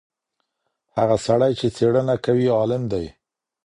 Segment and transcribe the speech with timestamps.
[0.97, 3.05] هغه سړی چي څېړنه کوي عالم دی.